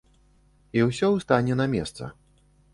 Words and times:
І 0.79 0.83
ўсё 0.87 1.11
стане 1.27 1.61
на 1.63 1.71
месца. 1.77 2.03